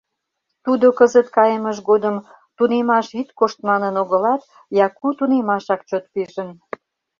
[0.65, 2.15] Тудо кызыт кайымыж годым
[2.57, 4.41] «тунемаш ит кошт» манын огылат,
[4.85, 6.49] Яку тунемашак чот пижын.